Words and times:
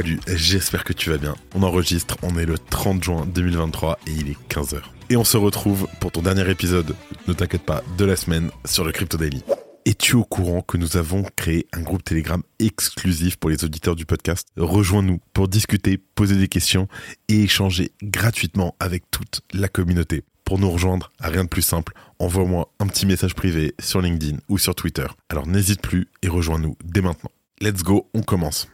Salut, 0.00 0.18
j'espère 0.26 0.84
que 0.84 0.94
tu 0.94 1.10
vas 1.10 1.18
bien. 1.18 1.36
On 1.54 1.62
enregistre, 1.62 2.16
on 2.22 2.38
est 2.38 2.46
le 2.46 2.56
30 2.56 3.04
juin 3.04 3.26
2023 3.26 3.98
et 4.06 4.12
il 4.12 4.30
est 4.30 4.38
15h. 4.48 4.80
Et 5.10 5.16
on 5.18 5.24
se 5.24 5.36
retrouve 5.36 5.88
pour 6.00 6.10
ton 6.10 6.22
dernier 6.22 6.50
épisode, 6.50 6.96
ne 7.28 7.34
t'inquiète 7.34 7.66
pas, 7.66 7.84
de 7.98 8.06
la 8.06 8.16
semaine 8.16 8.50
sur 8.64 8.82
le 8.82 8.92
Crypto 8.92 9.18
Daily. 9.18 9.42
Es-tu 9.84 10.16
au 10.16 10.24
courant 10.24 10.62
que 10.62 10.78
nous 10.78 10.96
avons 10.96 11.26
créé 11.36 11.66
un 11.74 11.82
groupe 11.82 12.02
Telegram 12.02 12.42
exclusif 12.58 13.36
pour 13.36 13.50
les 13.50 13.62
auditeurs 13.62 13.94
du 13.94 14.06
podcast? 14.06 14.48
Rejoins-nous 14.56 15.20
pour 15.34 15.48
discuter, 15.48 15.98
poser 15.98 16.36
des 16.36 16.48
questions 16.48 16.88
et 17.28 17.42
échanger 17.42 17.92
gratuitement 18.02 18.76
avec 18.80 19.02
toute 19.10 19.42
la 19.52 19.68
communauté. 19.68 20.24
Pour 20.46 20.58
nous 20.58 20.70
rejoindre, 20.70 21.12
rien 21.20 21.44
de 21.44 21.50
plus 21.50 21.60
simple, 21.60 21.92
envoie-moi 22.18 22.72
un 22.78 22.86
petit 22.86 23.04
message 23.04 23.34
privé 23.34 23.74
sur 23.78 24.00
LinkedIn 24.00 24.38
ou 24.48 24.56
sur 24.56 24.74
Twitter. 24.74 25.08
Alors 25.28 25.46
n'hésite 25.46 25.82
plus 25.82 26.08
et 26.22 26.28
rejoins-nous 26.28 26.78
dès 26.86 27.02
maintenant. 27.02 27.30
Let's 27.60 27.82
go, 27.82 28.08
on 28.14 28.22
commence. 28.22 28.66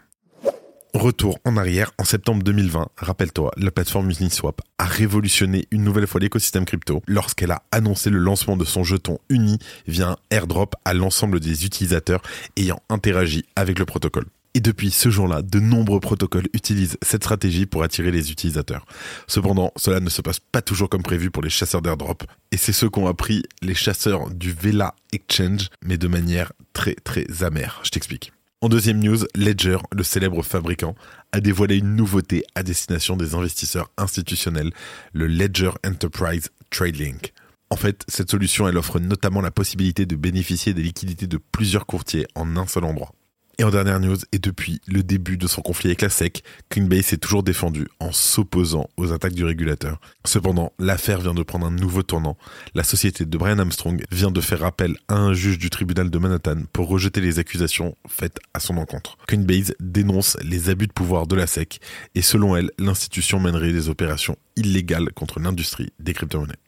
Retour 0.96 1.38
en 1.44 1.58
arrière, 1.58 1.92
en 1.98 2.04
septembre 2.04 2.42
2020, 2.42 2.88
rappelle-toi, 2.96 3.50
la 3.58 3.70
plateforme 3.70 4.10
Uniswap 4.18 4.62
a 4.78 4.86
révolutionné 4.86 5.68
une 5.70 5.84
nouvelle 5.84 6.06
fois 6.06 6.22
l'écosystème 6.22 6.64
crypto 6.64 7.02
lorsqu'elle 7.06 7.50
a 7.50 7.62
annoncé 7.70 8.08
le 8.08 8.16
lancement 8.16 8.56
de 8.56 8.64
son 8.64 8.82
jeton 8.82 9.18
uni 9.28 9.58
via 9.86 10.08
un 10.08 10.16
airdrop 10.30 10.74
à 10.86 10.94
l'ensemble 10.94 11.38
des 11.38 11.66
utilisateurs 11.66 12.22
ayant 12.56 12.80
interagi 12.88 13.44
avec 13.56 13.78
le 13.78 13.84
protocole. 13.84 14.24
Et 14.54 14.60
depuis 14.60 14.90
ce 14.90 15.10
jour-là, 15.10 15.42
de 15.42 15.60
nombreux 15.60 16.00
protocoles 16.00 16.48
utilisent 16.54 16.96
cette 17.02 17.24
stratégie 17.24 17.66
pour 17.66 17.82
attirer 17.82 18.10
les 18.10 18.32
utilisateurs. 18.32 18.86
Cependant, 19.26 19.72
cela 19.76 20.00
ne 20.00 20.08
se 20.08 20.22
passe 20.22 20.40
pas 20.40 20.62
toujours 20.62 20.88
comme 20.88 21.02
prévu 21.02 21.30
pour 21.30 21.42
les 21.42 21.50
chasseurs 21.50 21.82
d'airdrop. 21.82 22.24
Et 22.52 22.56
c'est 22.56 22.72
ce 22.72 22.86
qu'ont 22.86 23.06
appris 23.06 23.42
les 23.60 23.74
chasseurs 23.74 24.30
du 24.30 24.50
Vela 24.50 24.94
Exchange, 25.12 25.68
mais 25.84 25.98
de 25.98 26.08
manière 26.08 26.52
très 26.72 26.94
très 26.94 27.26
amère. 27.42 27.80
Je 27.84 27.90
t'explique. 27.90 28.32
En 28.66 28.68
deuxième 28.68 28.98
news, 28.98 29.18
Ledger, 29.36 29.78
le 29.92 30.02
célèbre 30.02 30.42
fabricant, 30.42 30.96
a 31.30 31.38
dévoilé 31.40 31.76
une 31.76 31.94
nouveauté 31.94 32.42
à 32.56 32.64
destination 32.64 33.16
des 33.16 33.36
investisseurs 33.36 33.92
institutionnels, 33.96 34.72
le 35.12 35.28
Ledger 35.28 35.70
Enterprise 35.86 36.48
Trade 36.70 36.96
Link. 36.96 37.32
En 37.70 37.76
fait, 37.76 38.02
cette 38.08 38.28
solution, 38.28 38.66
elle 38.66 38.76
offre 38.76 38.98
notamment 38.98 39.40
la 39.40 39.52
possibilité 39.52 40.04
de 40.04 40.16
bénéficier 40.16 40.74
des 40.74 40.82
liquidités 40.82 41.28
de 41.28 41.38
plusieurs 41.52 41.86
courtiers 41.86 42.26
en 42.34 42.56
un 42.56 42.66
seul 42.66 42.82
endroit. 42.82 43.12
Et 43.58 43.64
en 43.64 43.70
dernière 43.70 44.00
news, 44.00 44.18
et 44.32 44.38
depuis 44.38 44.82
le 44.86 45.02
début 45.02 45.38
de 45.38 45.46
son 45.46 45.62
conflit 45.62 45.88
avec 45.88 46.02
la 46.02 46.10
SEC, 46.10 46.42
Coinbase 46.70 47.06
s'est 47.06 47.16
toujours 47.16 47.42
défendu 47.42 47.88
en 48.00 48.12
s'opposant 48.12 48.90
aux 48.98 49.12
attaques 49.12 49.32
du 49.32 49.44
régulateur. 49.44 49.98
Cependant, 50.26 50.74
l'affaire 50.78 51.22
vient 51.22 51.32
de 51.32 51.42
prendre 51.42 51.66
un 51.66 51.70
nouveau 51.70 52.02
tournant. 52.02 52.36
La 52.74 52.84
société 52.84 53.24
de 53.24 53.38
Brian 53.38 53.58
Armstrong 53.58 54.04
vient 54.10 54.30
de 54.30 54.42
faire 54.42 54.62
appel 54.62 54.98
à 55.08 55.14
un 55.14 55.32
juge 55.32 55.58
du 55.58 55.70
tribunal 55.70 56.10
de 56.10 56.18
Manhattan 56.18 56.64
pour 56.70 56.88
rejeter 56.88 57.22
les 57.22 57.38
accusations 57.38 57.96
faites 58.06 58.38
à 58.52 58.60
son 58.60 58.76
encontre. 58.76 59.16
Coinbase 59.26 59.74
dénonce 59.80 60.36
les 60.42 60.68
abus 60.68 60.88
de 60.88 60.92
pouvoir 60.92 61.26
de 61.26 61.34
la 61.34 61.46
SEC 61.46 61.80
et 62.14 62.20
selon 62.20 62.56
elle, 62.56 62.70
l'institution 62.78 63.40
mènerait 63.40 63.72
des 63.72 63.88
opérations 63.88 64.36
illégales 64.56 65.12
contre 65.14 65.40
l'industrie 65.40 65.94
des 65.98 66.12
crypto-monnaies. 66.12 66.60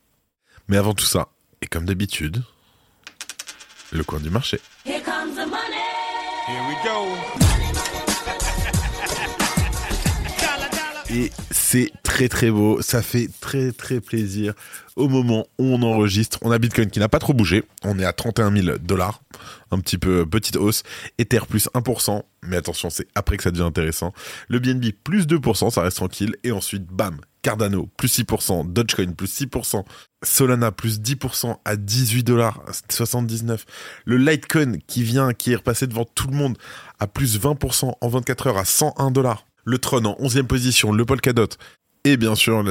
Mais 0.69 0.79
avant 0.79 0.95
tout 0.95 1.05
ça, 1.05 1.29
et 1.61 1.67
comme 1.67 1.85
d'habitude, 1.85 2.43
le 3.93 4.05
coin 4.05 4.21
du 4.21 4.31
marché. 4.31 4.59
Here 6.49 6.67
we 6.67 6.75
go. 6.83 7.58
Et 11.19 11.33
c'est 11.51 11.91
très 12.05 12.29
très 12.29 12.49
beau, 12.49 12.81
ça 12.81 13.03
fait 13.03 13.29
très 13.41 13.73
très 13.73 14.01
plaisir 14.01 14.55
au 14.95 15.09
moment 15.09 15.49
où 15.59 15.65
on 15.65 15.83
enregistre. 15.83 16.39
On 16.43 16.53
a 16.53 16.59
Bitcoin 16.61 16.91
qui 16.91 17.01
n'a 17.01 17.09
pas 17.09 17.19
trop 17.19 17.35
bougé, 17.35 17.65
on 17.83 17.99
est 17.99 18.05
à 18.05 18.13
31 18.13 18.55
000 18.57 18.79
dollars, 18.79 19.21
un 19.73 19.81
petit 19.81 19.99
peu 19.99 20.25
petite 20.25 20.55
hausse. 20.55 20.85
Ether 21.19 21.41
plus 21.49 21.69
1%, 21.75 22.23
mais 22.45 22.57
attention 22.57 22.89
c'est 22.89 23.09
après 23.17 23.37
que 23.37 23.43
ça 23.43 23.51
devient 23.51 23.65
intéressant. 23.65 24.13
Le 24.47 24.61
BNB 24.61 24.93
plus 25.03 25.27
2%, 25.27 25.71
ça 25.71 25.83
reste 25.83 25.97
tranquille. 25.97 26.37
Et 26.45 26.53
ensuite, 26.53 26.87
bam, 26.87 27.19
Cardano 27.43 27.89
plus 27.97 28.21
6%, 28.21 28.73
Dogecoin 28.73 29.11
plus 29.11 29.41
6%, 29.41 29.85
Solana 30.23 30.71
plus 30.71 31.01
10% 31.01 31.57
à 31.65 31.75
18 31.75 32.23
dollars 32.23 32.63
79. 32.91 33.65
Le 34.05 34.19
Litecoin 34.19 34.79
qui 34.87 35.03
vient, 35.03 35.33
qui 35.33 35.51
est 35.51 35.57
repassé 35.57 35.89
devant 35.89 36.05
tout 36.05 36.29
le 36.29 36.37
monde 36.37 36.57
à 37.01 37.09
plus 37.09 37.41
20% 37.41 37.95
en 38.01 38.09
24 38.09 38.47
heures 38.47 38.59
à 38.59 38.65
101 38.65 39.11
dollars. 39.11 39.48
Le 39.69 39.79
Tron 39.79 40.03
en 40.07 40.15
11e 40.15 40.45
position, 40.45 40.93
le 40.93 41.05
Polkadot 41.05 41.51
et 42.05 42.17
bien 42.17 42.35
sûr 42.35 42.63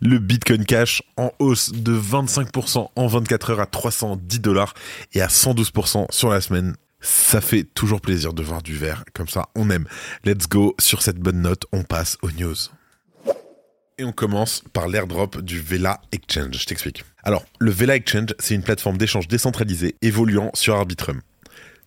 le, 0.00 0.18
Bitcoin 0.18 0.64
Cash 0.64 1.00
en 1.16 1.30
hausse 1.38 1.70
de 1.70 1.96
25% 1.96 2.88
en 2.96 3.06
24 3.06 3.50
heures 3.50 3.60
à 3.60 3.66
310 3.66 4.40
dollars 4.40 4.74
et 5.12 5.20
à 5.20 5.28
112% 5.28 6.06
sur 6.10 6.30
la 6.30 6.40
semaine. 6.40 6.74
Ça 7.00 7.40
fait 7.40 7.62
toujours 7.62 8.00
plaisir 8.00 8.32
de 8.32 8.42
voir 8.42 8.62
du 8.62 8.76
vert 8.76 9.04
comme 9.14 9.28
ça, 9.28 9.46
on 9.54 9.70
aime. 9.70 9.86
Let's 10.24 10.48
go, 10.48 10.74
sur 10.80 11.02
cette 11.02 11.18
bonne 11.18 11.40
note, 11.40 11.66
on 11.70 11.84
passe 11.84 12.18
aux 12.22 12.32
news. 12.32 12.56
Et 13.98 14.04
on 14.04 14.10
commence 14.10 14.64
par 14.72 14.88
l'airdrop 14.88 15.40
du 15.40 15.60
Vela 15.60 16.00
Exchange. 16.10 16.58
Je 16.58 16.66
t'explique. 16.66 17.04
Alors, 17.22 17.44
le 17.60 17.70
Vela 17.70 17.94
Exchange, 17.94 18.34
c'est 18.40 18.56
une 18.56 18.64
plateforme 18.64 18.96
d'échange 18.96 19.28
décentralisée 19.28 19.94
évoluant 20.02 20.50
sur 20.54 20.74
Arbitrum. 20.74 21.20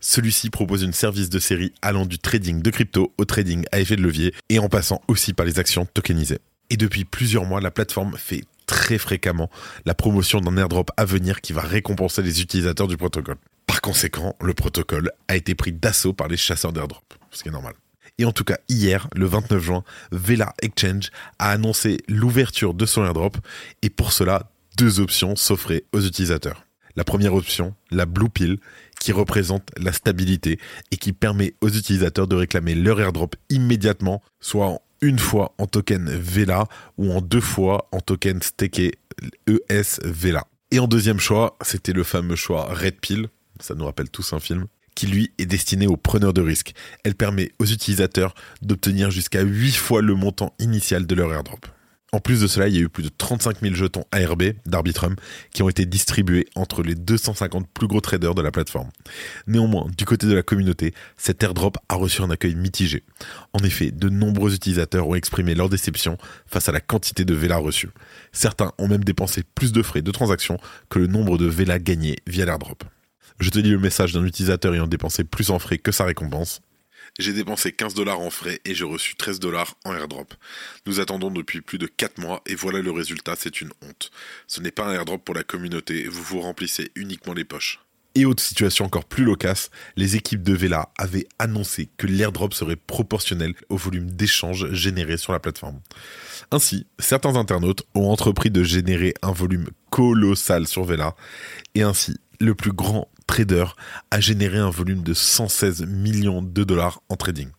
Celui-ci 0.04 0.50
propose 0.50 0.82
une 0.82 0.94
service 0.94 1.30
de 1.30 1.38
série 1.38 1.74
allant 1.84 2.08
du 2.08 2.18
trading 2.18 2.62
de 2.62 2.70
crypto 2.72 3.14
au 3.20 3.26
trading 3.26 3.66
à 3.72 3.80
effet 3.80 3.96
de 3.96 4.02
levier 4.02 4.34
et 4.50 4.58
en 4.58 4.68
passant 4.68 5.00
aussi 5.08 5.34
par 5.34 5.46
les 5.46 5.60
actions 5.60 5.86
tokenisées. 5.86 6.40
Et 6.72 6.78
depuis 6.78 7.06
plusieurs 7.06 7.46
mois, 7.46 7.62
la 7.62 7.70
plateforme 7.70 8.18
fait 8.18 8.44
très 8.66 8.98
fréquemment 8.98 9.52
la 9.86 9.94
promotion 9.94 10.42
d'un 10.42 10.58
airdrop 10.58 10.90
à 10.98 11.06
venir 11.06 11.40
qui 11.42 11.54
va 11.54 11.62
récompenser 11.62 12.24
les 12.24 12.42
utilisateurs 12.42 12.88
du 12.88 12.98
protocole. 12.98 13.36
Par 13.68 13.80
conséquent, 13.80 14.36
le 14.42 14.56
protocole 14.56 15.12
a 15.28 15.36
été 15.36 15.54
pris 15.54 15.72
d'assaut 15.72 16.14
par 16.14 16.28
les 16.28 16.38
chasseurs 16.38 16.74
d'airdrop, 16.74 17.14
ce 17.30 17.44
qui 17.44 17.50
est 17.50 17.52
normal. 17.52 17.74
Et 18.18 18.26
en 18.26 18.32
tout 18.32 18.44
cas, 18.44 18.58
hier, 18.70 19.08
le 19.16 19.28
29 19.28 19.64
juin, 19.64 19.84
Vela 20.12 20.54
Exchange 20.64 21.12
a 21.38 21.52
annoncé 21.52 21.98
l'ouverture 22.08 22.74
de 22.74 22.86
son 22.86 23.06
airdrop 23.06 23.38
et 23.84 23.92
pour 23.92 24.14
cela, 24.14 24.52
deux 24.78 25.00
options 25.00 25.36
s'offraient 25.36 25.84
aux 25.94 26.02
utilisateurs. 26.02 26.66
La 26.96 27.04
première 27.04 27.34
option, 27.34 27.74
la 27.90 28.06
Blue 28.06 28.30
Pill, 28.30 28.58
qui 29.00 29.12
représente 29.12 29.70
la 29.78 29.92
stabilité 29.92 30.60
et 30.92 30.98
qui 30.98 31.14
permet 31.14 31.56
aux 31.62 31.70
utilisateurs 31.70 32.28
de 32.28 32.36
réclamer 32.36 32.76
leur 32.76 33.00
airdrop 33.00 33.36
immédiatement, 33.50 34.22
soit 34.40 34.68
en 34.68 34.82
une 35.02 35.20
fois 35.20 35.54
en 35.58 35.66
token 35.66 36.10
Vela 36.10 36.68
ou 36.98 37.12
en 37.12 37.22
deux 37.22 37.42
fois 37.42 37.88
en 37.92 38.00
token 38.00 38.42
staké 38.42 38.92
ES 39.48 40.00
Vela. 40.04 40.46
Et 40.70 40.80
en 40.80 40.88
deuxième 40.88 41.20
choix, 41.20 41.58
c'était 41.62 41.94
le 41.94 42.04
fameux 42.04 42.36
choix 42.36 42.74
Red 42.74 43.00
Pill, 43.02 43.28
ça 43.60 43.76
nous 43.76 43.86
rappelle 43.86 44.10
tous 44.10 44.34
un 44.34 44.40
film, 44.40 44.68
qui 44.96 45.08
lui 45.08 45.34
est 45.38 45.46
destiné 45.46 45.88
aux 45.88 45.98
preneurs 45.98 46.34
de 46.34 46.42
risques. 46.42 46.74
Elle 47.04 47.16
permet 47.16 47.52
aux 47.60 47.66
utilisateurs 47.66 48.36
d'obtenir 48.62 49.12
jusqu'à 49.12 49.42
8 49.42 49.76
fois 49.76 50.02
le 50.02 50.16
montant 50.16 50.54
initial 50.60 51.08
de 51.08 51.16
leur 51.16 51.34
airdrop. 51.34 51.66
En 52.14 52.20
plus 52.20 52.42
de 52.42 52.48
cela, 52.48 52.68
il 52.68 52.76
y 52.76 52.78
a 52.78 52.82
eu 52.82 52.90
plus 52.90 53.04
de 53.04 53.10
35 53.18 53.62
000 53.62 53.74
jetons 53.74 54.04
ARB 54.12 54.44
d'Arbitrum 54.66 55.16
qui 55.54 55.64
ont 55.64 55.70
été 55.70 55.86
distribués 55.86 56.46
entre 56.56 56.84
les 56.84 56.94
250 56.94 57.70
plus 57.70 57.88
gros 57.88 58.02
traders 58.02 58.36
de 58.36 58.42
la 58.42 58.52
plateforme. 58.52 58.90
Néanmoins, 59.48 59.88
du 59.98 60.04
côté 60.04 60.28
de 60.28 60.34
la 60.34 60.44
communauté, 60.44 60.94
cet 61.16 61.42
airdrop 61.42 61.78
a 61.88 61.96
reçu 61.96 62.22
un 62.22 62.30
accueil 62.30 62.56
mitigé. 62.56 63.04
En 63.54 63.60
effet, 63.60 63.92
de 63.92 64.10
nombreux 64.10 64.54
utilisateurs 64.54 65.08
ont 65.08 65.16
exprimé 65.16 65.56
leur 65.56 65.70
déception 65.70 66.18
face 66.48 66.68
à 66.68 66.74
la 66.74 66.82
quantité 66.82 67.24
de 67.24 67.34
Vela 67.34 67.56
reçus. 67.56 67.92
Certains 68.34 68.74
ont 68.78 68.90
même 68.90 69.06
dépensé 69.06 69.44
plus 69.56 69.72
de 69.72 69.82
frais 69.82 70.02
de 70.02 70.12
transaction 70.12 70.58
que 70.90 71.00
le 71.00 71.08
nombre 71.08 71.38
de 71.38 71.46
Vela 71.46 71.80
gagnés 71.80 72.18
via 72.28 72.44
l'airdrop. 72.44 72.84
Je 73.40 73.50
te 73.52 73.60
lis 73.60 73.72
le 73.72 73.80
message 73.80 74.12
d'un 74.12 74.26
utilisateur 74.26 74.74
ayant 74.74 74.88
dépensé 74.88 75.24
plus 75.24 75.50
en 75.50 75.60
frais 75.60 75.78
que 75.78 75.94
sa 75.94 76.04
récompense. 76.04 76.62
J'ai 77.20 77.34
dépensé 77.34 77.72
15 77.72 77.94
dollars 77.94 78.20
en 78.20 78.30
frais 78.30 78.62
et 78.66 78.74
j'ai 78.74 78.86
reçu 78.86 79.16
13 79.16 79.40
dollars 79.40 79.76
en 79.84 79.94
airdrop. 79.94 80.34
Nous 80.86 81.00
attendons 81.00 81.30
depuis 81.30 81.62
plus 81.62 81.78
de 81.78 81.88
4 81.88 82.20
mois 82.20 82.42
et 82.46 82.56
voilà 82.56 82.80
le 82.80 82.92
résultat, 82.92 83.36
c'est 83.38 83.62
une 83.62 83.72
honte. 83.82 84.12
Ce 84.48 84.62
n'est 84.62 84.72
pas 84.72 84.86
un 84.86 84.94
airdrop 84.94 85.24
pour 85.24 85.36
la 85.36 85.44
communauté, 85.44 86.08
vous 86.08 86.24
vous 86.24 86.42
remplissez 86.42 86.92
uniquement 86.96 87.34
les 87.34 87.44
poches. 87.44 87.80
Et 88.14 88.26
autre 88.26 88.44
situation 88.44 88.86
encore 88.86 89.06
plus 89.06 89.24
loquace, 89.24 89.70
les 89.96 90.18
équipes 90.18 90.44
de 90.44 90.54
Vela 90.54 90.90
avaient 90.98 91.28
annoncé 91.40 91.90
que 91.96 92.08
l'airdrop 92.08 92.54
serait 92.54 92.76
proportionnel 92.76 93.54
au 93.70 93.78
volume 93.78 94.12
d'échanges 94.12 94.70
générés 94.74 95.18
sur 95.18 95.32
la 95.32 95.40
plateforme. 95.40 95.80
Ainsi, 96.52 96.88
certains 97.00 97.38
internautes 97.38 97.84
ont 97.96 98.10
entrepris 98.10 98.52
de 98.52 98.64
générer 98.64 99.14
un 99.22 99.32
volume 99.32 99.70
colossal 99.92 100.68
sur 100.68 100.84
Vela, 100.84 101.16
et 101.74 101.84
ainsi, 101.84 102.18
le 102.42 102.56
plus 102.56 102.72
grand 102.74 103.08
trader 103.28 103.66
a 104.10 104.20
généré 104.20 104.58
un 104.58 104.70
volume 104.70 105.04
de 105.04 105.14
116 105.14 105.86
millions 105.86 106.42
de 106.42 106.64
dollars 106.64 107.02
en 107.10 107.16
trading. 107.16 107.50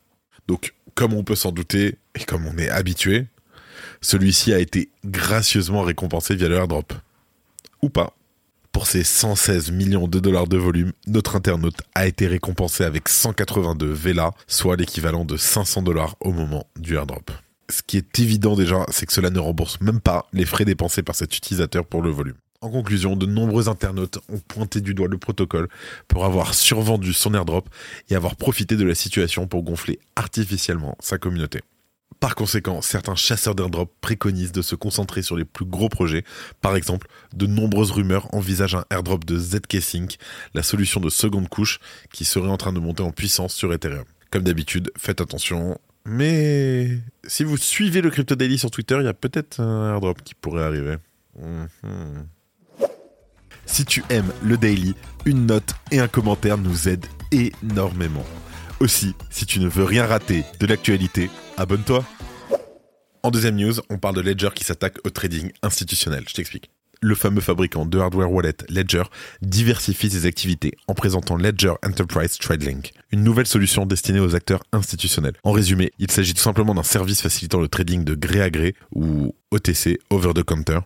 Donc, 0.48 0.74
comme 0.94 1.14
on 1.14 1.24
peut 1.24 1.36
s'en 1.36 1.52
douter, 1.52 1.98
et 2.14 2.24
comme 2.24 2.46
on 2.46 2.58
est 2.58 2.68
habitué, 2.68 3.26
Celui-ci 4.00 4.52
a 4.52 4.58
été 4.58 4.90
gracieusement 5.04 5.82
récompensé 5.82 6.34
via 6.34 6.48
le 6.48 6.56
airdrop. 6.56 6.92
Ou 7.82 7.88
pas. 7.88 8.16
Pour 8.72 8.86
ses 8.86 9.04
116 9.04 9.70
millions 9.70 10.08
de 10.08 10.18
dollars 10.18 10.48
de 10.48 10.56
volume, 10.56 10.92
notre 11.06 11.36
internaute 11.36 11.82
a 11.94 12.06
été 12.06 12.26
récompensé 12.26 12.84
avec 12.84 13.08
182 13.08 13.86
Vela, 13.92 14.32
soit 14.46 14.76
l'équivalent 14.76 15.24
de 15.24 15.36
500 15.36 15.82
dollars 15.82 16.16
au 16.20 16.32
moment 16.32 16.66
du 16.76 16.96
airdrop. 16.96 17.30
Ce 17.70 17.82
qui 17.82 17.96
est 17.96 18.18
évident 18.18 18.56
déjà, 18.56 18.84
c'est 18.90 19.06
que 19.06 19.12
cela 19.12 19.30
ne 19.30 19.38
rembourse 19.38 19.80
même 19.80 20.00
pas 20.00 20.26
les 20.32 20.46
frais 20.46 20.64
dépensés 20.64 21.02
par 21.02 21.14
cet 21.14 21.36
utilisateur 21.36 21.86
pour 21.86 22.02
le 22.02 22.10
volume. 22.10 22.36
En 22.62 22.70
conclusion, 22.70 23.16
de 23.16 23.26
nombreux 23.26 23.68
internautes 23.68 24.20
ont 24.28 24.38
pointé 24.38 24.80
du 24.80 24.94
doigt 24.94 25.08
le 25.08 25.18
protocole 25.18 25.68
pour 26.06 26.24
avoir 26.24 26.54
survendu 26.54 27.12
son 27.12 27.34
airdrop 27.34 27.68
et 28.08 28.14
avoir 28.14 28.36
profité 28.36 28.76
de 28.76 28.84
la 28.84 28.94
situation 28.94 29.48
pour 29.48 29.64
gonfler 29.64 29.98
artificiellement 30.14 30.96
sa 31.00 31.18
communauté. 31.18 31.60
Par 32.20 32.36
conséquent, 32.36 32.80
certains 32.80 33.16
chasseurs 33.16 33.56
d'airdrop 33.56 33.92
préconisent 34.00 34.52
de 34.52 34.62
se 34.62 34.76
concentrer 34.76 35.22
sur 35.22 35.36
les 35.36 35.44
plus 35.44 35.64
gros 35.64 35.88
projets. 35.88 36.22
Par 36.60 36.76
exemple, 36.76 37.08
de 37.34 37.46
nombreuses 37.46 37.90
rumeurs 37.90 38.32
envisagent 38.32 38.76
un 38.76 38.84
airdrop 38.90 39.24
de 39.24 39.36
ZK 39.36 39.82
Sync, 39.82 40.18
la 40.54 40.62
solution 40.62 41.00
de 41.00 41.10
seconde 41.10 41.48
couche 41.48 41.80
qui 42.12 42.24
serait 42.24 42.48
en 42.48 42.58
train 42.58 42.72
de 42.72 42.78
monter 42.78 43.02
en 43.02 43.10
puissance 43.10 43.54
sur 43.54 43.72
Ethereum. 43.72 44.04
Comme 44.30 44.44
d'habitude, 44.44 44.92
faites 44.96 45.20
attention. 45.20 45.80
Mais 46.04 47.00
si 47.26 47.42
vous 47.42 47.56
suivez 47.56 48.02
le 48.02 48.10
Crypto 48.10 48.36
Daily 48.36 48.56
sur 48.56 48.70
Twitter, 48.70 48.98
il 49.00 49.04
y 49.04 49.08
a 49.08 49.14
peut-être 49.14 49.58
un 49.58 49.92
airdrop 49.92 50.22
qui 50.22 50.36
pourrait 50.36 50.62
arriver. 50.62 50.98
Mhm. 51.36 52.28
Si 53.66 53.84
tu 53.84 54.04
aimes 54.10 54.32
le 54.42 54.56
daily, 54.56 54.94
une 55.24 55.46
note 55.46 55.74
et 55.90 56.00
un 56.00 56.08
commentaire 56.08 56.58
nous 56.58 56.88
aident 56.88 57.06
énormément. 57.30 58.24
Aussi, 58.80 59.14
si 59.30 59.46
tu 59.46 59.60
ne 59.60 59.68
veux 59.68 59.84
rien 59.84 60.06
rater 60.06 60.44
de 60.60 60.66
l'actualité, 60.66 61.30
abonne-toi. 61.56 62.04
En 63.22 63.30
deuxième 63.30 63.56
news, 63.56 63.74
on 63.88 63.98
parle 63.98 64.16
de 64.16 64.20
Ledger 64.20 64.50
qui 64.54 64.64
s'attaque 64.64 64.98
au 65.04 65.10
trading 65.10 65.52
institutionnel. 65.62 66.24
Je 66.28 66.34
t'explique. 66.34 66.70
Le 67.04 67.16
fameux 67.16 67.40
fabricant 67.40 67.84
de 67.84 67.98
hardware 67.98 68.30
wallet 68.30 68.54
Ledger 68.68 69.02
diversifie 69.42 70.08
ses 70.08 70.24
activités 70.24 70.76
en 70.86 70.94
présentant 70.94 71.36
Ledger 71.36 71.72
Enterprise 71.84 72.38
TradeLink, 72.38 72.92
une 73.10 73.24
nouvelle 73.24 73.48
solution 73.48 73.86
destinée 73.86 74.20
aux 74.20 74.36
acteurs 74.36 74.62
institutionnels. 74.72 75.34
En 75.42 75.50
résumé, 75.50 75.90
il 75.98 76.12
s'agit 76.12 76.32
tout 76.32 76.40
simplement 76.40 76.76
d'un 76.76 76.84
service 76.84 77.20
facilitant 77.20 77.60
le 77.60 77.66
trading 77.66 78.04
de 78.04 78.14
gré 78.14 78.40
à 78.40 78.50
gré 78.50 78.76
ou 78.94 79.34
OTC, 79.50 79.98
over 80.10 80.32
the 80.32 80.44
counter, 80.44 80.78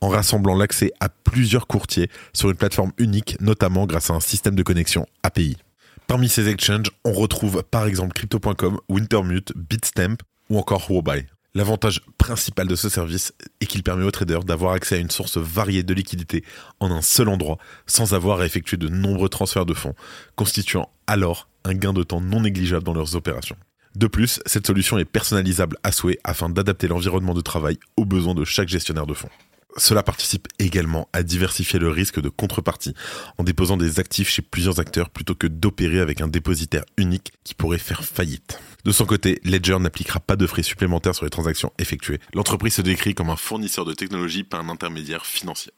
en 0.00 0.08
rassemblant 0.08 0.56
l'accès 0.56 0.90
à 1.00 1.10
plusieurs 1.10 1.66
courtiers 1.66 2.08
sur 2.32 2.48
une 2.48 2.56
plateforme 2.56 2.92
unique, 2.96 3.36
notamment 3.42 3.84
grâce 3.84 4.08
à 4.08 4.14
un 4.14 4.20
système 4.20 4.54
de 4.54 4.62
connexion 4.62 5.04
API. 5.22 5.58
Parmi 6.06 6.30
ces 6.30 6.48
exchanges, 6.48 6.90
on 7.04 7.12
retrouve 7.12 7.62
par 7.70 7.86
exemple 7.86 8.14
Crypto.com, 8.14 8.80
Wintermute, 8.88 9.52
Bitstamp 9.54 10.16
ou 10.48 10.58
encore 10.58 10.90
Huobai. 10.90 11.26
L'avantage 11.58 12.02
principal 12.18 12.68
de 12.68 12.76
ce 12.76 12.88
service 12.88 13.32
est 13.60 13.66
qu'il 13.66 13.82
permet 13.82 14.04
aux 14.04 14.12
traders 14.12 14.44
d'avoir 14.44 14.74
accès 14.74 14.94
à 14.94 14.98
une 14.98 15.10
source 15.10 15.38
variée 15.38 15.82
de 15.82 15.92
liquidités 15.92 16.44
en 16.78 16.92
un 16.92 17.02
seul 17.02 17.28
endroit 17.28 17.58
sans 17.84 18.14
avoir 18.14 18.38
à 18.38 18.46
effectuer 18.46 18.76
de 18.76 18.86
nombreux 18.86 19.28
transferts 19.28 19.66
de 19.66 19.74
fonds, 19.74 19.96
constituant 20.36 20.88
alors 21.08 21.48
un 21.64 21.74
gain 21.74 21.92
de 21.92 22.04
temps 22.04 22.20
non 22.20 22.42
négligeable 22.42 22.84
dans 22.84 22.94
leurs 22.94 23.16
opérations. 23.16 23.56
De 23.96 24.06
plus, 24.06 24.38
cette 24.46 24.68
solution 24.68 24.98
est 24.98 25.04
personnalisable 25.04 25.78
à 25.82 25.90
souhait 25.90 26.20
afin 26.22 26.48
d'adapter 26.48 26.86
l'environnement 26.86 27.34
de 27.34 27.40
travail 27.40 27.76
aux 27.96 28.04
besoins 28.04 28.36
de 28.36 28.44
chaque 28.44 28.68
gestionnaire 28.68 29.08
de 29.08 29.14
fonds. 29.14 29.30
Cela 29.76 30.02
participe 30.02 30.48
également 30.58 31.08
à 31.12 31.22
diversifier 31.22 31.78
le 31.78 31.88
risque 31.88 32.20
de 32.20 32.28
contrepartie 32.28 32.94
en 33.36 33.44
déposant 33.44 33.76
des 33.76 34.00
actifs 34.00 34.28
chez 34.28 34.42
plusieurs 34.42 34.80
acteurs 34.80 35.10
plutôt 35.10 35.34
que 35.34 35.46
d'opérer 35.46 36.00
avec 36.00 36.20
un 36.20 36.28
dépositaire 36.28 36.84
unique 36.96 37.32
qui 37.44 37.54
pourrait 37.54 37.78
faire 37.78 38.04
faillite. 38.04 38.60
De 38.84 38.92
son 38.92 39.06
côté, 39.06 39.40
Ledger 39.44 39.78
n'appliquera 39.78 40.20
pas 40.20 40.36
de 40.36 40.46
frais 40.46 40.62
supplémentaires 40.62 41.14
sur 41.14 41.24
les 41.24 41.30
transactions 41.30 41.72
effectuées. 41.78 42.20
L'entreprise 42.34 42.74
se 42.74 42.82
décrit 42.82 43.14
comme 43.14 43.30
un 43.30 43.36
fournisseur 43.36 43.84
de 43.84 43.92
technologie 43.92 44.44
par 44.44 44.60
un 44.60 44.68
intermédiaire 44.68 45.26
financier. 45.26 45.72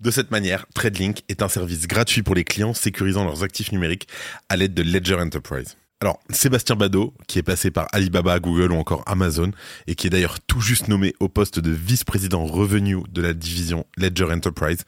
De 0.00 0.10
cette 0.10 0.30
manière, 0.30 0.66
TradeLink 0.74 1.22
est 1.28 1.42
un 1.42 1.48
service 1.48 1.86
gratuit 1.86 2.22
pour 2.22 2.34
les 2.34 2.44
clients 2.44 2.72
sécurisant 2.72 3.24
leurs 3.24 3.42
actifs 3.42 3.72
numériques 3.72 4.08
à 4.48 4.56
l'aide 4.56 4.74
de 4.74 4.82
Ledger 4.82 5.16
Enterprise. 5.16 5.76
Alors, 6.02 6.18
Sébastien 6.30 6.76
Badeau, 6.76 7.12
qui 7.26 7.38
est 7.38 7.42
passé 7.42 7.70
par 7.70 7.86
Alibaba, 7.92 8.40
Google 8.40 8.72
ou 8.72 8.76
encore 8.76 9.02
Amazon, 9.04 9.50
et 9.86 9.94
qui 9.94 10.06
est 10.06 10.10
d'ailleurs 10.10 10.40
tout 10.40 10.62
juste 10.62 10.88
nommé 10.88 11.14
au 11.20 11.28
poste 11.28 11.58
de 11.60 11.70
vice-président 11.70 12.46
revenu 12.46 12.96
de 13.10 13.20
la 13.20 13.34
division 13.34 13.84
Ledger 13.98 14.32
Enterprise, 14.32 14.86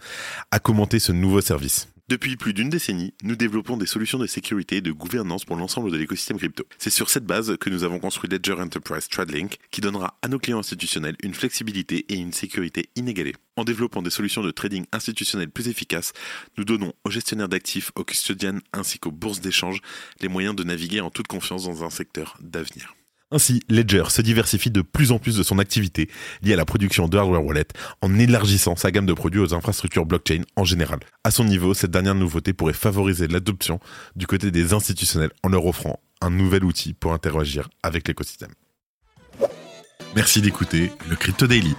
a 0.51 0.59
commenté 0.59 0.99
ce 0.99 1.13
nouveau 1.13 1.43
service. 1.43 1.92
Depuis 2.09 2.37
plus 2.37 2.53
d'une 2.53 2.69
décennie, 2.69 3.15
nous 3.23 3.37
développons 3.37 3.77
des 3.77 3.87
solutions 3.87 4.19
de 4.19 4.27
sécurité 4.27 4.77
et 4.77 4.81
de 4.81 4.91
gouvernance 4.91 5.45
pour 5.45 5.57
l'ensemble 5.57 5.91
de 5.93 5.97
l'écosystème 5.97 6.37
crypto. 6.37 6.65
C'est 6.77 6.91
sur 6.91 7.09
cette 7.09 7.25
base 7.25 7.57
que 7.59 7.71
nous 7.71 7.85
avons 7.85 8.01
construit 8.01 8.29
Ledger 8.29 8.61
Enterprise 8.61 9.09
TradeLink, 9.09 9.59
qui 9.71 9.81
donnera 9.81 10.19
à 10.21 10.29
nos 10.29 10.41
clients 10.41 10.59
institutionnels 10.59 11.17
une 11.23 11.33
flexibilité 11.33 12.05
et 12.09 12.17
une 12.17 12.33
sécurité 12.33 12.91
inégalées. 12.97 13.37
En 13.57 13.65
développant 13.65 14.03
des 14.03 14.11
solutions 14.11 14.43
de 14.43 14.51
trading 14.51 14.85
institutionnel 14.93 15.49
plus 15.49 15.69
efficaces, 15.69 16.13
nous 16.59 16.65
donnons 16.65 16.93
aux 17.05 17.11
gestionnaires 17.11 17.49
d'actifs, 17.49 17.93
aux 17.95 18.05
custodiennes 18.05 18.61
ainsi 18.73 18.99
qu'aux 18.99 19.13
bourses 19.13 19.41
d'échange 19.41 19.81
les 20.21 20.29
moyens 20.29 20.57
de 20.57 20.65
naviguer 20.65 21.01
en 21.01 21.11
toute 21.11 21.29
confiance 21.29 21.65
dans 21.65 21.85
un 21.85 21.91
secteur 21.91 22.37
d'avenir. 22.41 22.95
Ainsi, 23.33 23.63
Ledger 23.71 24.05
se 24.11 24.21
diversifie 24.21 24.71
de 24.71 24.83
plus 24.83 25.11
en 25.11 25.19
plus 25.19 25.39
de 25.39 25.43
son 25.43 25.59
activité 25.59 26.11
liée 26.43 26.53
à 26.53 26.57
la 26.57 26.67
production 26.67 27.09
de 27.09 27.17
hardware 27.17 27.43
wallet 27.43 27.67
en 28.03 28.19
élargissant 28.19 28.77
sa 28.77 28.91
gamme 28.91 29.07
de 29.07 29.15
produits 29.15 29.41
aux 29.41 29.55
infrastructures 29.55 30.05
blockchain 30.05 30.43
en 30.55 30.65
général. 30.65 31.01
À 31.25 31.31
son 31.31 31.45
niveau, 31.45 31.73
cette 31.73 31.91
dernière 31.91 32.15
nouveauté 32.15 32.53
pourrait 32.53 32.75
favoriser 32.75 33.29
l'adoption 33.29 33.81
du 34.17 34.27
côté 34.27 34.51
des 34.51 34.75
institutionnels 34.75 35.31
en 35.43 35.49
leur 35.49 35.65
offrant 35.65 35.99
un 36.21 36.29
nouvel 36.29 36.63
outil 36.63 36.93
pour 36.93 37.15
interagir 37.15 37.71
avec 37.83 38.07
l'écosystème. 38.07 38.53
Merci 40.15 40.43
d'écouter 40.43 40.93
le 41.09 41.17
Crypto 41.17 41.47
Daily. 41.47 41.75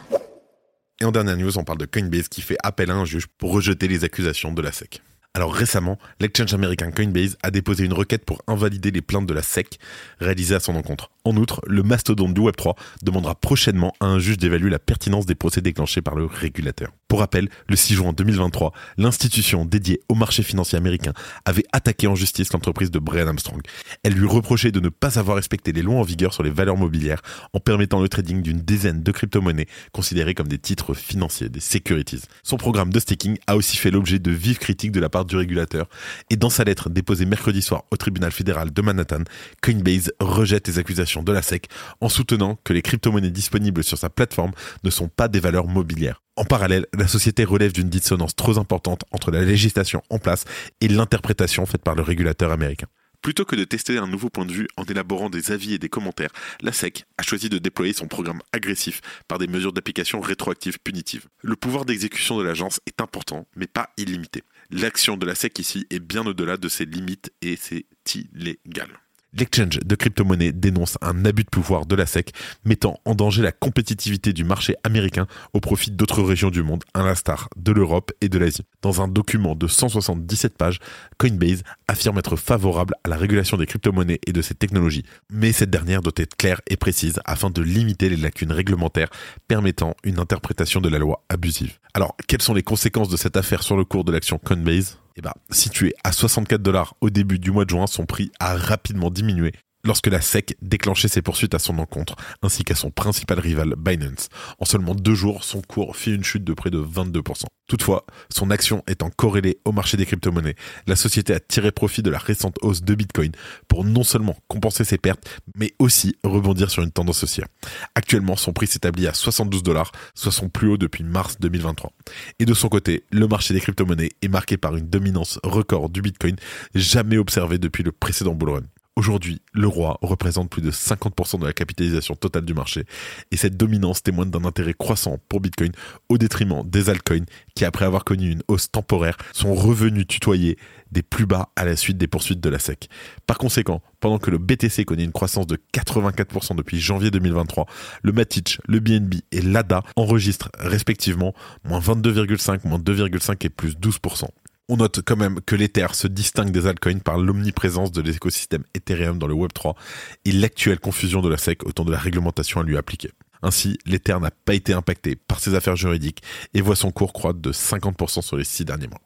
Et 1.02 1.06
en 1.06 1.12
dernière 1.12 1.38
news, 1.38 1.60
on 1.60 1.64
parle 1.64 1.78
de 1.78 1.86
Coinbase 1.86 2.30
qui 2.30 2.42
fait 2.42 2.58
appel 2.64 2.90
à 2.90 2.96
un 2.96 3.06
juge 3.06 3.28
pour 3.28 3.52
rejeter 3.52 3.88
les 3.88 4.04
accusations 4.04 4.52
de 4.52 4.62
la 4.62 4.72
SEC. 4.72 5.04
Alors 5.36 5.52
récemment, 5.52 5.98
l'exchange 6.20 6.54
américain 6.54 6.92
Coinbase 6.92 7.38
a 7.42 7.50
déposé 7.50 7.86
une 7.86 7.94
requête 7.94 8.24
pour 8.24 8.44
invalider 8.46 8.92
les 8.92 9.02
plaintes 9.02 9.26
de 9.26 9.34
la 9.34 9.42
SEC 9.42 9.80
réalisées 10.20 10.54
à 10.54 10.60
son 10.60 10.76
encontre. 10.76 11.10
En 11.26 11.36
outre, 11.38 11.60
le 11.66 11.82
mastodonte 11.82 12.36
du 12.36 12.42
Web3 12.42 12.76
demandera 13.02 13.34
prochainement 13.34 13.96
à 14.00 14.06
un 14.06 14.20
juge 14.20 14.38
d'évaluer 14.38 14.70
la 14.70 14.78
pertinence 14.78 15.26
des 15.26 15.34
procès 15.34 15.62
déclenchés 15.62 16.04
par 16.04 16.14
le 16.14 16.26
régulateur. 16.26 16.92
Pour 17.14 17.20
rappel, 17.20 17.48
le 17.70 17.76
6 17.76 17.94
juin 17.94 18.12
2023, 18.12 18.74
l'institution 18.98 19.66
dédiée 19.66 20.02
au 20.10 20.16
marché 20.16 20.42
financier 20.42 20.80
américain 20.80 21.14
avait 21.46 21.64
attaqué 21.72 22.08
en 22.08 22.16
justice 22.16 22.52
l'entreprise 22.54 22.90
de 22.90 22.98
Brian 22.98 23.28
Armstrong. 23.28 23.62
Elle 24.02 24.14
lui 24.14 24.26
reprochait 24.26 24.72
de 24.72 24.80
ne 24.80 24.90
pas 24.90 25.20
avoir 25.20 25.36
respecté 25.36 25.72
les 25.74 25.84
lois 25.84 25.98
en 25.98 26.02
vigueur 26.02 26.34
sur 26.34 26.42
les 26.42 26.50
valeurs 26.50 26.76
mobilières 26.76 27.22
en 27.54 27.60
permettant 27.60 28.02
le 28.02 28.10
trading 28.10 28.42
d'une 28.42 28.62
dizaine 28.62 29.04
de 29.04 29.12
crypto-monnaies 29.12 29.68
considérées 29.92 30.34
comme 30.34 30.48
des 30.48 30.58
titres 30.58 30.96
financiers, 30.96 31.50
des 31.50 31.60
securities. 31.60 32.24
Son 32.42 32.58
programme 32.58 32.92
de 32.92 33.00
staking 33.00 33.38
a 33.46 33.58
aussi 33.58 33.78
fait 33.78 33.92
l'objet 33.92 34.18
de 34.18 34.32
vives 34.32 34.58
critiques 34.58 34.92
de 34.92 35.00
la 35.00 35.10
part 35.10 35.26
du 35.26 35.36
régulateur 35.36 35.86
et 36.32 36.36
dans 36.36 36.50
sa 36.50 36.64
lettre 36.64 36.90
déposée 36.90 37.28
mercredi 37.28 37.62
soir 37.62 37.84
au 37.92 37.98
tribunal 37.98 38.32
fédéral 38.32 38.74
de 38.74 38.82
Manhattan, 38.82 39.22
Coinbase 39.62 40.12
rejette 40.20 40.68
les 40.68 40.80
accusations 40.80 41.22
de 41.22 41.32
la 41.32 41.44
SEC 41.44 41.68
en 42.02 42.10
soutenant 42.10 42.58
que 42.64 42.74
les 42.74 42.82
crypto-monnaies 42.82 43.30
disponibles 43.30 43.84
sur 43.84 44.00
sa 44.00 44.10
plateforme 44.10 44.54
ne 44.84 44.90
sont 44.90 45.10
pas 45.10 45.28
des 45.28 45.40
valeurs 45.40 45.68
mobilières. 45.68 46.24
En 46.36 46.46
parallèle, 46.46 46.88
la 46.98 47.08
société 47.08 47.44
relève 47.44 47.74
d'une 47.74 47.90
dissonance 47.90 48.36
trop 48.36 48.58
importante 48.58 49.04
entre 49.12 49.30
la 49.30 49.44
législation 49.44 50.02
en 50.10 50.18
place 50.18 50.46
et 50.82 50.88
l'interprétation 50.88 51.68
faite 51.68 51.84
par 51.84 51.94
le 51.94 52.02
régulateur 52.02 52.52
américain. 52.52 52.88
Plutôt 53.22 53.46
que 53.46 53.56
de 53.56 53.64
tester 53.64 54.00
un 54.00 54.08
nouveau 54.08 54.30
point 54.30 54.46
de 54.46 54.52
vue 54.52 54.68
en 54.76 54.84
élaborant 54.84 55.30
des 55.30 55.52
avis 55.52 55.76
et 55.76 55.78
des 55.78 55.90
commentaires, 55.90 56.32
la 56.62 56.74
SEC 56.74 57.06
a 57.18 57.24
choisi 57.24 57.50
de 57.50 57.60
déployer 57.60 57.94
son 57.94 58.08
programme 58.08 58.42
agressif 58.52 59.00
par 59.28 59.38
des 59.38 59.48
mesures 59.48 59.74
d'application 59.74 60.20
rétroactives 60.20 60.80
punitives. 60.84 61.28
Le 61.42 61.56
pouvoir 61.56 61.86
d'exécution 61.86 62.38
de 62.38 62.44
l'agence 62.44 62.82
est 62.88 63.00
important, 63.00 63.48
mais 63.56 63.68
pas 63.68 63.92
illimité. 63.98 64.44
L'action 64.72 65.18
de 65.18 65.26
la 65.26 65.36
SEC 65.36 65.60
ici 65.60 65.88
est 65.92 66.00
bien 66.00 66.26
au-delà 66.26 66.58
de 66.58 66.68
ses 66.68 66.86
limites 66.86 67.32
et 67.42 67.56
c'est 67.56 67.86
illégal. 68.14 68.90
L'exchange 69.36 69.80
de 69.84 69.96
crypto-monnaies 69.96 70.52
dénonce 70.52 70.98
un 71.02 71.26
abus 71.26 71.44
de 71.44 71.50
pouvoir 71.50 71.86
de 71.86 71.96
la 71.96 72.06
SEC, 72.06 72.34
mettant 72.66 73.00
en 73.06 73.16
danger 73.16 73.42
la 73.42 73.52
compétitivité 73.52 74.32
du 74.32 74.44
marché 74.44 74.76
américain 74.84 75.26
au 75.54 75.60
profit 75.60 75.90
d'autres 75.90 76.22
régions 76.22 76.52
du 76.52 76.62
monde, 76.62 76.84
à 76.94 77.04
l'instar 77.04 77.50
de 77.56 77.72
l'Europe 77.72 78.12
et 78.22 78.30
de 78.30 78.38
l'Asie. 78.38 78.66
Dans 78.84 79.02
un 79.02 79.08
document 79.08 79.56
de 79.56 79.68
177 79.68 80.56
pages, 80.56 80.80
Coinbase 81.18 81.64
affirme 81.88 82.20
être 82.20 82.36
favorable 82.36 82.94
à 83.04 83.10
la 83.10 83.18
régulation 83.18 83.58
des 83.58 83.66
crypto-monnaies 83.66 84.20
et 84.28 84.34
de 84.34 84.42
ces 84.42 84.54
technologies, 84.54 85.04
mais 85.32 85.52
cette 85.52 85.72
dernière 85.72 86.02
doit 86.02 86.14
être 86.18 86.36
claire 86.36 86.62
et 86.68 86.78
précise 86.78 87.20
afin 87.26 87.50
de 87.50 87.62
limiter 87.62 88.10
les 88.10 88.18
lacunes 88.18 88.52
réglementaires 88.52 89.10
permettant 89.48 89.96
une 90.04 90.20
interprétation 90.20 90.80
de 90.80 90.90
la 90.90 91.00
loi 91.00 91.24
abusive. 91.30 91.80
Alors, 91.96 92.16
quelles 92.28 92.42
sont 92.42 92.54
les 92.54 92.64
conséquences 92.64 93.10
de 93.10 93.18
cette 93.18 93.38
affaire 93.38 93.64
sur 93.64 93.78
le 93.78 93.86
cours 93.86 94.04
de 94.04 94.12
l'action 94.12 94.38
Coinbase? 94.38 95.00
Eh 95.16 95.22
ben, 95.22 95.34
situé 95.52 95.94
à 96.04 96.12
64 96.12 96.62
dollars 96.62 96.96
au 97.02 97.10
début 97.10 97.40
du 97.40 97.52
mois 97.52 97.66
de 97.66 97.70
juin, 97.70 97.88
son 97.88 98.06
prix 98.06 98.32
a 98.40 98.56
rapidement 98.56 99.10
diminué 99.10 99.54
lorsque 99.86 100.08
la 100.08 100.22
SEC 100.22 100.56
déclenchait 100.62 101.08
ses 101.08 101.22
poursuites 101.22 101.54
à 101.54 101.60
son 101.60 101.78
encontre, 101.80 102.16
ainsi 102.42 102.64
qu'à 102.64 102.76
son 102.76 102.92
principal 102.92 103.40
rival 103.40 103.76
Binance. 103.78 104.30
En 104.60 104.66
seulement 104.66 104.96
deux 104.96 105.16
jours, 105.16 105.44
son 105.44 105.62
cours 105.62 105.96
fit 105.96 106.14
une 106.14 106.24
chute 106.24 106.44
de 106.44 106.54
près 106.54 106.70
de 106.70 106.80
22%. 106.80 107.46
Toutefois, 107.68 108.06
son 108.30 108.50
action 108.52 108.84
étant 108.88 109.10
corrélée 109.10 109.58
au 109.66 109.72
marché 109.72 109.98
des 109.98 110.06
crypto-monnaies, 110.06 110.56
la 110.88 110.96
société 110.96 111.34
a 111.34 111.40
tiré 111.40 111.72
profit 111.72 112.02
de 112.02 112.10
la 112.10 112.18
récente 112.18 112.58
hausse 112.62 112.82
de 112.82 112.96
Bitcoin 112.96 113.32
pour 113.68 113.84
non 113.84 114.04
seulement 114.04 114.38
compenser 114.48 114.84
ses 114.84 114.98
pertes, 114.98 115.40
mais 115.56 115.74
aussi 115.80 116.16
rebondir 116.24 116.70
sur 116.70 116.84
une 116.84 116.92
tendance 116.92 117.24
haussière. 117.24 117.48
Actuellement, 117.96 118.36
son 118.36 118.54
prix 118.54 118.68
s'établit 118.68 119.08
à 119.08 119.14
72 119.14 119.64
dollars, 119.64 119.92
soit 120.14 120.32
son 120.32 120.50
plus 120.50 120.68
haut 120.68 120.78
depuis 120.78 121.04
mars 121.04 121.38
2023. 121.40 121.92
Et 122.40 122.46
de 122.46 122.54
son 122.54 122.70
côté, 122.70 123.06
le 123.12 123.28
marché 123.28 123.54
des 123.54 123.60
crypto-monnaies 123.60 124.12
est 124.22 124.28
marqué 124.28 124.58
par 124.58 124.76
une 124.76 124.90
dominance 124.90 125.40
record 125.44 125.90
du 125.90 126.02
Bitcoin 126.02 126.36
jamais 126.76 127.18
observée 127.18 127.58
depuis 127.58 127.84
le 127.84 127.92
précédent 127.92 128.34
bull 128.34 128.50
run. 128.50 128.64
Aujourd'hui, 128.96 129.42
le 129.54 129.68
roi 129.68 129.98
représente 130.04 130.52
plus 130.52 130.62
de 130.62 130.70
50% 130.70 131.40
de 131.40 131.48
la 131.48 131.54
capitalisation 131.54 132.16
totale 132.16 132.46
du 132.46 132.54
marché 132.54 132.86
et 133.32 133.38
cette 133.38 133.58
dominance 133.58 134.04
témoigne 134.04 134.30
d'un 134.30 134.46
intérêt 134.46 134.76
croissant 134.76 135.18
pour 135.30 135.42
Bitcoin 135.42 135.72
au 136.10 136.20
détriment 136.20 136.62
des 136.64 136.92
altcoins 136.92 137.26
qui, 137.56 137.66
après 137.66 137.86
avoir 137.86 138.06
connu 138.06 138.30
une 138.30 138.44
hausse 138.48 138.70
temporaire, 138.70 139.18
sont 139.32 139.56
revenus 139.56 140.06
tutoyer 140.06 140.60
des 140.92 141.02
plus 141.02 141.26
bas 141.26 141.50
à 141.56 141.66
la 141.66 141.76
suite 141.76 141.98
des 141.98 142.06
poursuites 142.06 142.40
de 142.40 142.50
la 142.50 142.60
SEC. 142.60 142.88
Par 143.26 143.40
conséquent, 143.40 143.82
pendant 144.00 144.20
que 144.20 144.30
le 144.30 144.38
BTC 144.38 144.86
connaît 144.86 145.06
une 145.06 145.12
croissance 145.12 145.48
de 145.48 145.58
84% 145.74 146.56
depuis 146.56 146.80
janvier 146.80 147.10
2023, 147.10 147.66
le 148.04 148.12
Matic, 148.12 148.60
le 148.68 148.80
BNB 148.80 149.16
et 149.32 149.42
l'ADA 149.42 149.82
enregistrent 149.96 150.52
respectivement 150.60 151.34
moins 151.64 151.80
22,5, 151.80 152.68
moins 152.68 152.78
2,5 152.78 153.44
et 153.44 153.50
plus 153.50 153.76
12%. 153.76 154.26
On 154.70 154.78
note 154.78 155.02
quand 155.06 155.18
même 155.18 155.42
que 155.42 155.58
l'Ether 155.58 155.88
se 155.92 156.08
distingue 156.08 156.52
des 156.52 156.68
altcoins 156.68 157.00
par 157.00 157.18
l'omniprésence 157.18 157.92
de 157.92 158.02
l'écosystème 158.02 158.64
Ethereum 158.74 159.20
dans 159.20 159.28
le 159.28 159.34
Web3 159.34 159.76
et 160.24 160.32
l'actuelle 160.32 160.80
confusion 160.80 161.22
de 161.22 161.28
la 161.28 161.38
SEC 161.38 161.66
autour 161.66 161.84
de 161.84 161.92
la 161.92 161.98
réglementation 161.98 162.62
à 162.62 162.64
lui 162.64 162.78
appliquer. 162.78 163.12
Ainsi, 163.42 163.78
l'Ether 163.86 164.18
n'a 164.22 164.32
pas 164.32 164.54
été 164.54 164.72
impacté 164.72 165.18
par 165.18 165.42
ses 165.42 165.54
affaires 165.54 165.76
juridiques 165.76 166.24
et 166.54 166.62
voit 166.62 166.78
son 166.78 166.92
cours 166.92 167.12
croître 167.12 167.42
de 167.42 167.52
50% 167.52 168.22
sur 168.22 168.38
les 168.38 168.46
six 168.46 168.64
derniers 168.64 168.88
mois. 168.88 169.02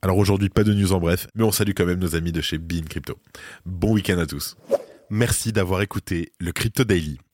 Alors 0.00 0.16
aujourd'hui, 0.16 0.48
pas 0.48 0.64
de 0.64 0.72
news 0.72 0.94
en 0.94 0.98
bref, 0.98 1.26
mais 1.34 1.44
on 1.44 1.52
salue 1.52 1.72
quand 1.76 1.84
même 1.84 1.98
nos 1.98 2.16
amis 2.16 2.32
de 2.32 2.40
chez 2.40 2.56
Bean 2.56 2.84
Crypto. 2.88 3.18
Bon 3.66 3.92
week-end 3.92 4.18
à 4.18 4.26
tous. 4.26 4.56
Merci 5.10 5.52
d'avoir 5.52 5.82
écouté 5.82 6.32
le 6.40 6.52
Crypto 6.52 6.84
Daily. 6.84 7.18